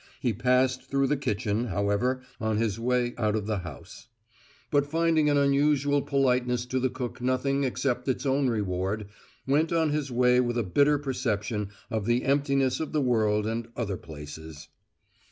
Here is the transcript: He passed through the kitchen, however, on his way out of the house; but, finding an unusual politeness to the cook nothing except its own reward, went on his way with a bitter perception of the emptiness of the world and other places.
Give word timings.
He 0.19 0.33
passed 0.33 0.89
through 0.89 1.05
the 1.05 1.15
kitchen, 1.15 1.65
however, 1.65 2.23
on 2.39 2.57
his 2.57 2.79
way 2.79 3.13
out 3.19 3.35
of 3.35 3.45
the 3.45 3.59
house; 3.59 4.07
but, 4.71 4.87
finding 4.87 5.29
an 5.29 5.37
unusual 5.37 6.01
politeness 6.01 6.65
to 6.65 6.79
the 6.79 6.89
cook 6.89 7.21
nothing 7.21 7.63
except 7.63 8.07
its 8.07 8.25
own 8.25 8.49
reward, 8.49 9.09
went 9.45 9.71
on 9.71 9.91
his 9.91 10.11
way 10.11 10.39
with 10.39 10.57
a 10.57 10.63
bitter 10.63 10.97
perception 10.97 11.69
of 11.91 12.07
the 12.07 12.23
emptiness 12.23 12.79
of 12.79 12.93
the 12.93 13.01
world 13.01 13.45
and 13.45 13.67
other 13.75 13.95
places. 13.95 14.69